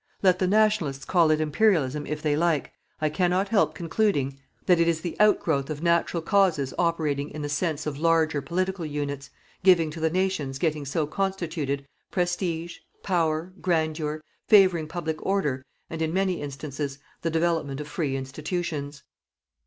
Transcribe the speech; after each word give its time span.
Let 0.23 0.39
the 0.39 0.47
"Nationalists" 0.47 1.05
call 1.05 1.29
it 1.29 1.39
Imperialism 1.39 2.07
if 2.07 2.23
they 2.23 2.35
like, 2.35 2.73
I 2.99 3.07
cannot 3.07 3.49
help 3.49 3.75
concluding 3.75 4.39
that 4.65 4.79
it 4.79 4.87
is 4.87 5.01
the 5.01 5.15
outgrowth 5.19 5.69
of 5.69 5.83
natural 5.83 6.23
causes 6.23 6.73
operating 6.79 7.29
in 7.29 7.43
the 7.43 7.49
sense 7.49 7.85
of 7.85 7.99
larger 7.99 8.41
political 8.41 8.83
units, 8.83 9.29
giving 9.63 9.91
to 9.91 9.99
the 9.99 10.09
Nations 10.09 10.57
getting 10.57 10.85
so 10.85 11.05
constituted, 11.05 11.85
prestige, 12.09 12.77
power, 13.03 13.53
grandeur, 13.61 14.23
favouring 14.47 14.87
public 14.87 15.23
order 15.23 15.63
and, 15.87 16.01
in 16.01 16.11
many 16.11 16.41
instances, 16.41 16.97
the 17.21 17.29
development 17.29 17.79
of 17.79 17.87
free 17.87 18.15
institutions. 18.15 19.03